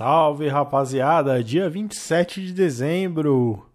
[0.00, 3.66] Salve rapaziada, dia 27 de dezembro.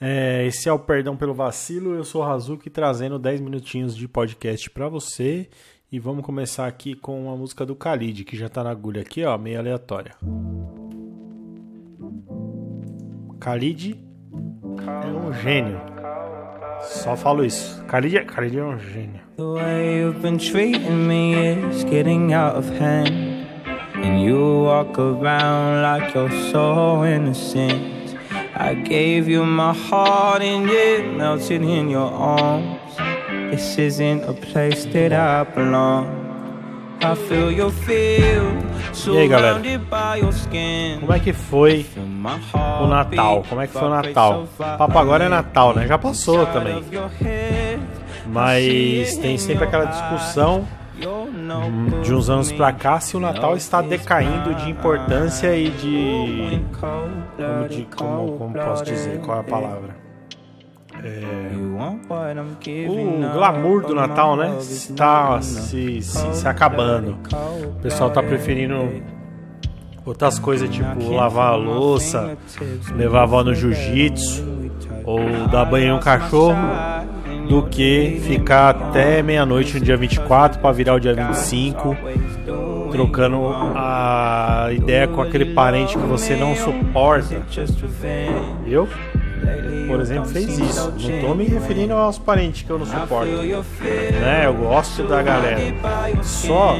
[0.00, 1.94] É, esse é o Perdão pelo Vacilo.
[1.94, 5.48] Eu sou o Razuki trazendo 10 minutinhos de podcast para você.
[5.92, 9.24] E vamos começar aqui com a música do Khalid, que já tá na agulha aqui,
[9.24, 10.16] ó, meio aleatória.
[13.40, 13.96] Khalid
[15.04, 15.80] é um gênio.
[16.80, 17.80] Só falo isso.
[17.84, 19.20] Khalid, é- Khalid é um gênio.
[19.36, 23.33] The way you've been treating me is getting out of hand.
[24.04, 28.14] And you walk around like you're so innocent.
[28.54, 32.78] I gave you my heart and it melted in your arms.
[33.50, 36.06] This isn't a place that I belong.
[37.00, 38.44] I feel your feel,
[39.14, 39.58] E aí, galera?
[40.32, 41.00] skin.
[41.00, 41.86] Como é que foi
[42.80, 43.44] o Natal?
[43.48, 44.46] Como é que foi o Natal?
[44.56, 45.28] far Papo agora é.
[45.28, 45.86] Natal, né?
[45.86, 46.82] Já passou também.
[48.26, 50.66] Mas tem sempre aquela discussão
[52.02, 56.62] de uns anos pra cá se o Natal está decaindo de importância e de.
[56.78, 59.20] Como, de, como, como posso dizer?
[59.20, 60.04] Qual é a palavra?
[62.88, 64.56] O glamour do Natal, né?
[64.58, 67.18] Está se, se, se acabando.
[67.64, 69.02] O pessoal tá preferindo
[70.06, 72.36] outras coisas tipo lavar a louça,
[72.94, 74.44] levar a avó no jiu-jitsu
[75.04, 75.18] ou
[75.50, 76.56] dar banho em um cachorro
[77.48, 81.96] do que ficar até meia-noite no dia 24 para virar o dia 25
[82.94, 87.42] trocando a ideia com aquele parente que você não suporta.
[88.64, 88.88] Eu,
[89.88, 90.92] por exemplo, fez isso.
[90.92, 93.32] Não tô me referindo aos parentes que eu não suporto.
[93.32, 94.42] Né?
[94.44, 95.58] Eu gosto da galera.
[96.22, 96.76] Só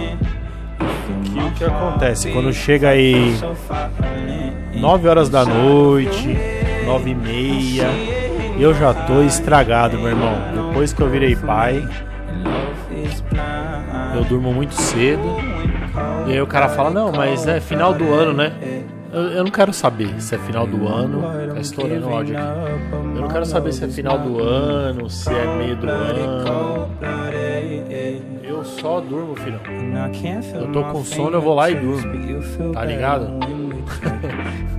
[1.25, 3.35] que o que acontece quando chega aí
[4.73, 6.37] 9 horas da noite,
[6.87, 7.89] 9 e meia,
[8.62, 10.34] eu já tô estragado, meu irmão.
[10.69, 11.86] Depois que eu virei pai,
[14.14, 15.22] eu durmo muito cedo.
[16.27, 18.52] E aí o cara fala, não, mas é final do ano, né?
[19.12, 21.22] Eu, eu não quero saber se é final do ano.
[21.55, 22.46] Tá estourando o áudio aqui.
[23.14, 26.89] Eu não quero saber se é final do ano, se é meio do ano.
[28.42, 29.61] Eu só durmo, filhão.
[30.55, 32.12] Eu tô com sono, eu vou lá e durmo.
[32.73, 33.29] Tá ligado?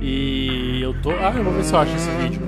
[0.00, 1.10] E eu tô.
[1.10, 2.40] Ah, eu vou ver se eu acho esse vídeo.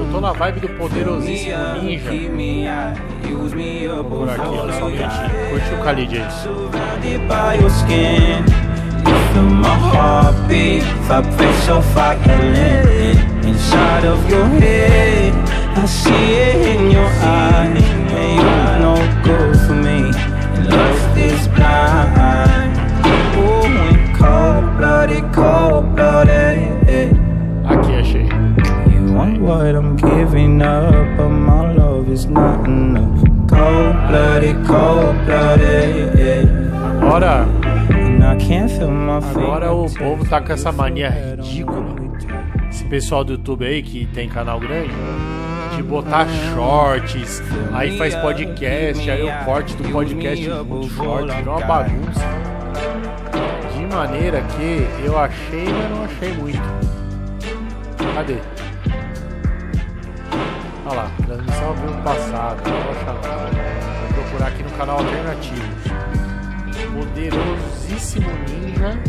[0.00, 2.10] Eu tô na vibe do poderosíssimo ninja.
[4.02, 5.30] Por aqui, ó, só um minutinho.
[5.50, 6.24] Curte o Khalid aí.
[14.58, 15.34] Head,
[15.76, 17.84] I see it in your eyes.
[18.16, 20.10] And you're no good for me.
[20.66, 22.72] Love is blind.
[23.36, 23.68] Oh,
[24.16, 26.69] cold blooded, cold blooded.
[29.50, 33.18] What I'm giving up, but my love is not enough.
[33.48, 36.48] Cold blooded, cold blooded.
[37.02, 37.48] Agora,
[37.90, 41.96] And I can't feel my agora o povo tá com essa mania ridícula.
[42.70, 44.94] Esse pessoal do YouTube aí que tem canal grande.
[45.74, 51.66] De botar shorts, aí faz podcast, aí o corte do podcast muito short, virou uma
[51.66, 52.20] bagunça.
[53.76, 56.60] De maneira que eu achei, mas não achei muito.
[58.14, 58.59] Cadê?
[60.90, 62.62] Olha lá, transmissão ao vivo passado.
[62.64, 65.62] Vou procurar aqui no canal alternativo.
[66.92, 69.00] Poderosíssimo Ninja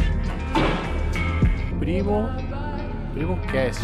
[1.80, 2.30] Primo
[3.14, 3.84] Primo Cast.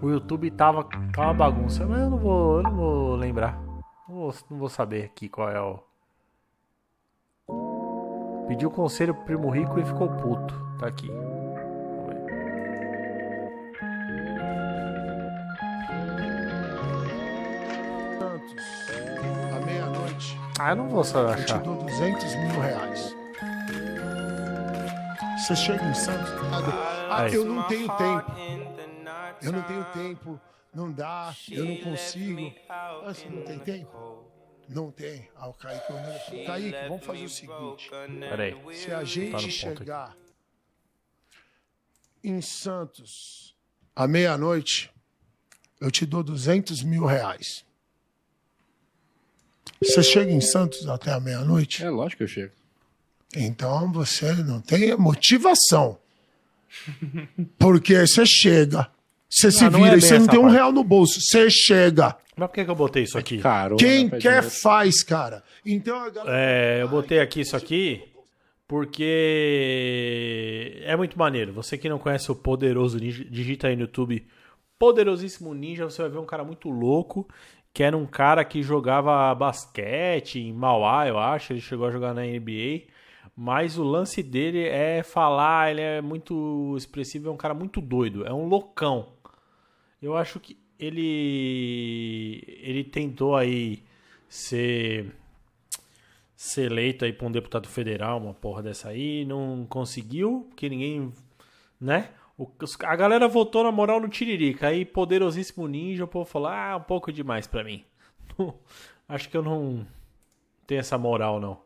[0.00, 3.60] O YouTube tava, tava uma bagunça, mas eu não vou, eu não vou lembrar.
[4.08, 5.80] Não vou, não vou saber aqui qual é o.
[8.46, 10.54] Pediu conselho pro primo rico e ficou puto.
[10.78, 11.10] Tá aqui.
[20.64, 21.60] Ah, eu não vou só eu te achar.
[21.60, 23.16] dou 200 mil reais.
[25.36, 26.30] Você chega em Santos,
[27.10, 28.32] ah, eu não tenho tempo,
[29.42, 30.40] eu não tenho tempo,
[30.72, 32.54] não dá, eu não consigo.
[32.68, 34.24] Ah, você não tem tempo?
[34.68, 35.28] Não tem.
[35.34, 37.90] Ah, o Kaique, eu- Kaique, vamos fazer o seguinte.
[38.20, 38.56] Peraí.
[38.76, 40.16] Se a gente chegar
[42.22, 43.56] em Santos
[43.96, 44.92] à meia-noite,
[45.80, 47.66] eu te dou 200 mil reais.
[49.82, 51.82] Você chega em Santos até a meia-noite?
[51.84, 52.52] É lógico que eu chego.
[53.36, 55.98] Então você não tem motivação.
[57.58, 58.88] Porque você chega,
[59.28, 60.54] você se Ah, não é vira e você não tem um parte.
[60.54, 61.20] real no bolso.
[61.20, 62.16] Você chega.
[62.36, 63.38] Mas por que, que eu botei isso aqui?
[63.38, 65.42] Carona, Quem de quer faz, cara.
[65.66, 66.36] Então a galera.
[66.38, 68.02] É, eu botei aqui isso aqui
[68.66, 69.12] porque
[70.84, 71.52] é muito maneiro.
[71.52, 74.24] Você que não conhece o Poderoso Ninja, digita aí no YouTube
[74.78, 77.28] Poderosíssimo Ninja, você vai ver um cara muito louco,
[77.72, 82.14] que era um cara que jogava basquete em Mauá, eu acho, ele chegou a jogar
[82.14, 82.88] na NBA,
[83.36, 88.26] Mas o lance dele é falar, ele é muito expressivo, é um cara muito doido,
[88.26, 89.14] é um loucão.
[90.02, 93.82] Eu acho que ele ele tentou aí
[94.28, 95.12] ser
[96.36, 101.12] ser eleito aí para um deputado federal, uma porra dessa aí, não conseguiu, porque ninguém,
[101.80, 102.10] né?
[102.84, 106.82] A galera votou na moral no Tiririca, aí poderosíssimo ninja, o povo falou, ah, um
[106.82, 107.84] pouco demais para mim.
[109.08, 109.86] acho que eu não
[110.66, 111.60] tenho essa moral não,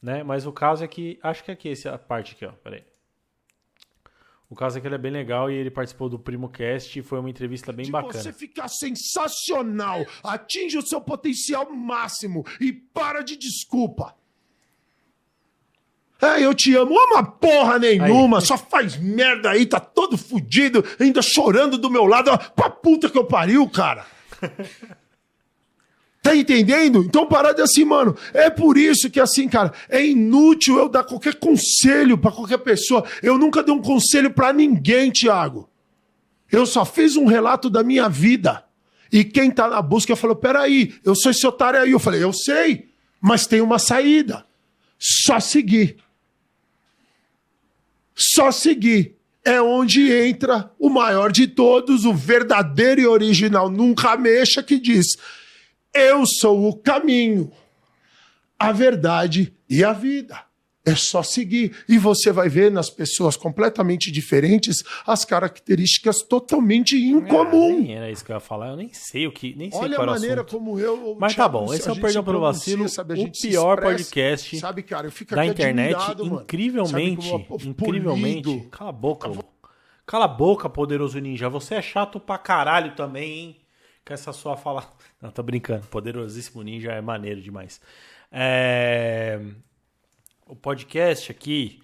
[0.00, 0.22] né?
[0.22, 2.84] Mas o caso é que, acho que é aqui essa parte aqui, ó, peraí.
[4.50, 7.02] O caso é que ele é bem legal e ele participou do Primo Cast e
[7.02, 8.14] foi uma entrevista bem de bacana.
[8.14, 14.16] Você ficar sensacional, atinge o seu potencial máximo e para de desculpa.
[16.20, 18.44] É, eu te amo, ama porra nenhuma, aí.
[18.44, 23.16] só faz merda aí, tá todo fudido, ainda chorando do meu lado, pra puta que
[23.16, 24.04] eu pariu, cara.
[26.20, 27.02] Tá entendendo?
[27.04, 28.14] Então parada assim, mano.
[28.34, 33.04] É por isso que assim, cara, é inútil eu dar qualquer conselho para qualquer pessoa.
[33.22, 35.70] Eu nunca dei um conselho para ninguém, Thiago.
[36.50, 38.64] Eu só fiz um relato da minha vida.
[39.10, 41.92] E quem tá na busca falou: peraí, eu sou esse otário aí.
[41.92, 42.88] Eu falei: eu sei,
[43.20, 44.44] mas tem uma saída.
[44.98, 45.96] Só seguir.
[48.18, 49.16] Só seguir.
[49.44, 55.16] É onde entra o maior de todos, o verdadeiro e original Nunca Mexa, que diz:
[55.92, 57.50] eu sou o caminho,
[58.58, 60.47] a verdade e a vida.
[60.90, 61.76] É só seguir.
[61.88, 67.88] E você vai ver nas pessoas completamente diferentes as características totalmente incomuns.
[67.88, 68.68] Ah, era isso que eu ia falar.
[68.68, 69.54] Eu nem sei o que.
[69.56, 70.58] Nem sei Olha qual a maneira assunto.
[70.58, 71.16] como eu.
[71.18, 75.10] Mas tá bom, esse é o Perdão pelo Vacilo, sabe, o pior podcast sabe, cara,
[75.30, 75.96] da internet.
[76.20, 77.28] Incrivelmente.
[77.64, 78.68] Incrivelmente.
[78.70, 79.30] Cala a boca,
[80.06, 81.48] Cala a boca, poderoso ninja.
[81.48, 83.56] Você é chato pra caralho também, hein?
[84.06, 84.88] Com essa sua fala.
[85.20, 85.86] Não, tô brincando.
[85.88, 87.78] Poderosíssimo Ninja é maneiro demais.
[88.32, 89.38] É...
[90.48, 91.80] O podcast aqui,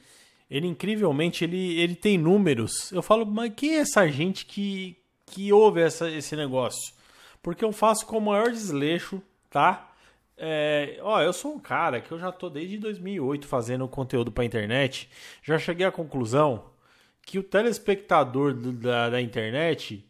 [0.51, 2.91] ele incrivelmente, ele, ele tem números.
[2.91, 4.97] Eu falo, mas quem é essa gente que,
[5.27, 6.95] que ouve essa, esse negócio?
[7.43, 9.93] Porque eu faço com o maior desleixo, tá?
[10.37, 14.45] É, ó, eu sou um cara que eu já tô desde 2008 fazendo conteúdo pra
[14.45, 15.09] internet.
[15.43, 16.65] Já cheguei à conclusão
[17.23, 20.05] que o telespectador do, da, da internet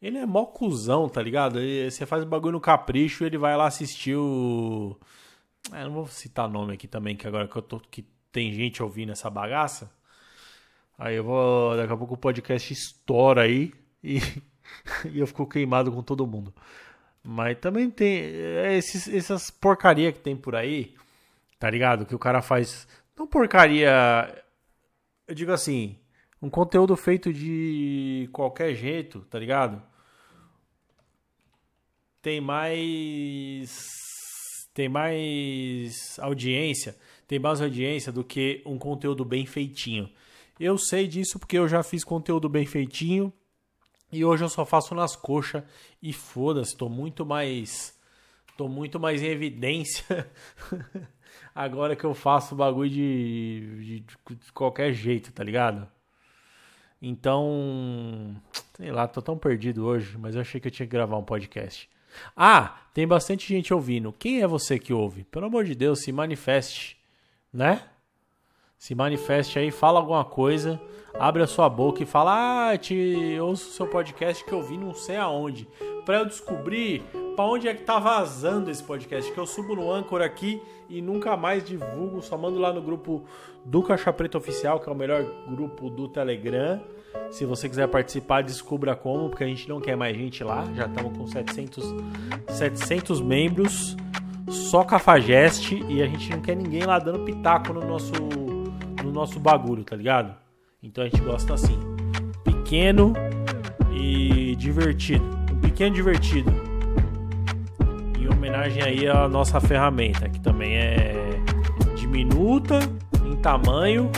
[0.00, 1.58] ele é mó cuzão, tá ligado?
[1.90, 4.96] Você faz o bagulho no capricho ele vai lá assistir o.
[5.72, 7.80] É, não vou citar nome aqui também, que agora que eu tô.
[7.80, 9.92] que tem gente ouvindo essa bagaça.
[10.98, 11.76] Aí eu vou.
[11.76, 13.72] Daqui a pouco o podcast estoura aí
[14.02, 14.18] e,
[15.10, 16.54] e eu fico queimado com todo mundo.
[17.22, 20.94] Mas também tem é, esses, essas porcaria que tem por aí,
[21.58, 22.06] tá ligado?
[22.06, 22.88] Que o cara faz.
[23.16, 24.34] Não porcaria.
[25.26, 25.98] Eu digo assim.
[26.42, 29.82] Um conteúdo feito de qualquer jeito, tá ligado?
[32.22, 33.70] tem mais
[34.72, 36.96] tem mais audiência,
[37.26, 40.10] tem mais audiência do que um conteúdo bem feitinho.
[40.58, 43.32] Eu sei disso porque eu já fiz conteúdo bem feitinho
[44.12, 45.62] e hoje eu só faço nas coxas
[46.02, 47.98] e foda-se, tô muito mais
[48.56, 50.30] tô muito mais em evidência
[51.54, 55.88] agora que eu faço bagulho de, de, de qualquer jeito, tá ligado?
[57.00, 58.36] Então,
[58.76, 61.24] sei lá, tô tão perdido hoje, mas eu achei que eu tinha que gravar um
[61.24, 61.88] podcast.
[62.36, 64.12] Ah, tem bastante gente ouvindo.
[64.12, 65.24] Quem é você que ouve?
[65.24, 66.98] Pelo amor de Deus, se manifeste,
[67.52, 67.82] né?
[68.80, 70.80] Se manifeste aí, fala alguma coisa,
[71.12, 74.78] abre a sua boca e fala: "Ah, te ouço o seu podcast que eu vi
[74.78, 75.68] não sei aonde".
[76.06, 77.02] Para eu descobrir
[77.36, 81.02] para onde é que tá vazando esse podcast, que eu subo no Anchor aqui e
[81.02, 83.22] nunca mais divulgo, só mando lá no grupo
[83.66, 86.80] do Caixa Preta Oficial, que é o melhor grupo do Telegram.
[87.30, 90.64] Se você quiser participar, descubra como, porque a gente não quer mais gente lá.
[90.74, 91.84] Já estamos com 700,
[92.48, 93.94] 700 membros,
[94.48, 98.12] só cafajeste, e a gente não quer ninguém lá dando pitaco no nosso,
[99.02, 100.34] no nosso bagulho, tá ligado?
[100.82, 101.78] Então a gente gosta assim,
[102.44, 103.12] pequeno
[103.92, 105.24] e divertido.
[105.52, 106.50] Um pequeno divertido.
[108.18, 111.12] Em homenagem aí à nossa ferramenta, que também é
[111.96, 112.78] diminuta
[113.24, 114.10] em tamanho,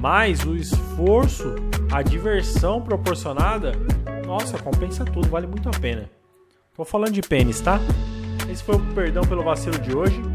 [0.00, 1.54] mas o esforço
[1.92, 3.72] a diversão proporcionada,
[4.26, 6.08] nossa, compensa tudo, vale muito a pena.
[6.74, 7.78] Tô falando de pênis, tá?
[8.50, 10.31] Esse foi o perdão pelo vacilo de hoje.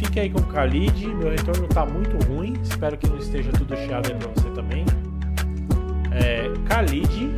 [0.00, 3.76] Fique aí com o Khalid, meu retorno tá muito ruim, espero que não esteja tudo
[3.76, 4.84] chiado aí pra você também.
[6.10, 7.28] É, Khalid,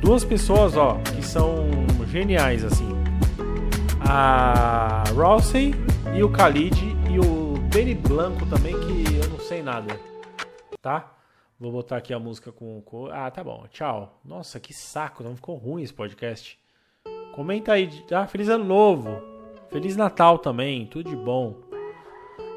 [0.00, 1.68] duas pessoas, ó, que são
[2.06, 2.88] geniais, assim.
[4.00, 5.72] A Rossi
[6.16, 10.00] e o Khalid e o Benny Blanco também, que eu não sei nada,
[10.80, 11.12] tá?
[11.60, 12.82] Vou botar aqui a música com.
[13.12, 13.66] Ah, tá bom.
[13.68, 14.18] Tchau.
[14.24, 15.22] Nossa, que saco.
[15.22, 16.58] Não ficou ruim esse podcast.
[17.34, 17.90] Comenta aí.
[18.12, 19.37] Ah, feliz ano novo.
[19.70, 20.86] Feliz Natal também.
[20.86, 21.56] Tudo de bom.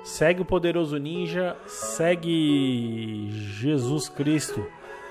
[0.04, 4.66] Segue o Poderoso Ninja, segue Jesus Cristo,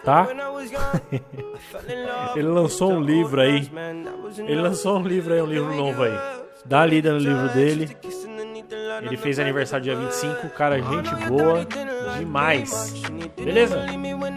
[0.04, 0.26] tá?
[2.34, 3.70] Ele lançou um livro aí.
[4.38, 6.18] Ele lançou um livro aí, um livro novo aí.
[6.64, 7.96] Dá a lida no livro dele.
[9.02, 11.66] Ele fez aniversário dia 25, cara, gente boa
[12.18, 12.94] demais.
[13.36, 13.86] Beleza?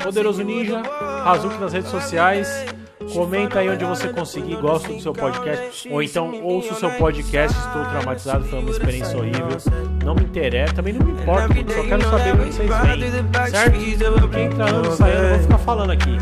[0.04, 0.82] Poderoso Ninja,
[1.24, 2.66] Razuki nas redes sociais.
[3.12, 5.90] Comenta aí onde você conseguir, gosta do seu podcast.
[5.90, 9.58] Ou então ouça o seu podcast, estou traumatizado, foi uma experiência horrível.
[10.04, 13.48] Não me interessa, também não me importa, só quero saber onde vocês vêm.
[13.50, 14.30] Certo?
[14.30, 16.18] Quem tá ano saindo, eu vou ficar falando aqui.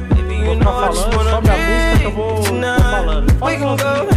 [0.45, 3.33] Vou ficar falando, sobe a música que eu vou, vou falando.
[3.33, 4.11] Fala qual o problema?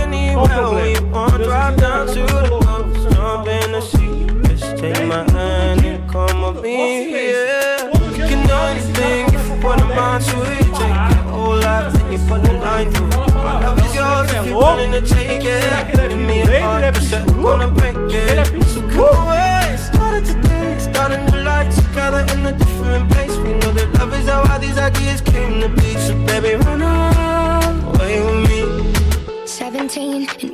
[4.85, 7.90] Take my hand and come up in here.
[8.16, 10.63] You can do anything if you put a mind to it.
[12.14, 13.35] Take your whole life and you line through it.
[13.35, 16.09] My love is yours if you're willing to take it.
[16.09, 18.64] Give me a heart, but I'm gonna break it.
[18.66, 19.76] So come away.
[19.76, 23.37] Started today, starting a life together in a different place.
[23.38, 25.97] We know that love is how all these ideas came to be.
[25.97, 29.47] So baby, run away with me.
[29.47, 30.53] 17 and we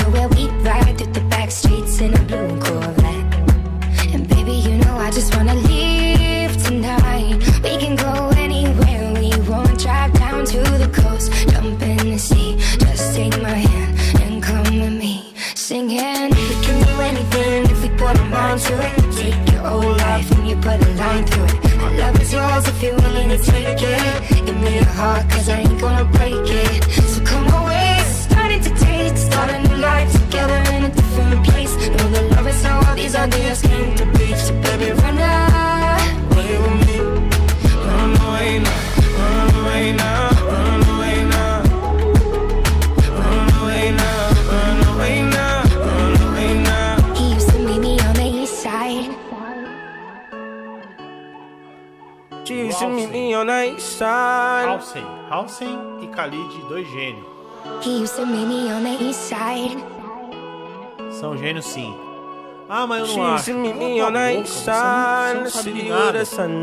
[25.01, 25.80] Give me your heart, cause I ain't
[52.59, 54.67] East side.
[54.67, 55.03] Halsey.
[55.29, 55.69] Halsey
[56.01, 57.25] e Khalid, dois gênios.
[61.19, 61.95] São gênios sim.
[62.67, 63.45] Ah, mas eu não acho.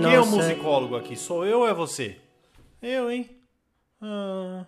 [0.02, 1.16] Quem é o musicólogo aqui?
[1.16, 2.16] Sou eu ou é você?
[2.80, 3.28] Eu, hein?
[4.00, 4.64] Ah,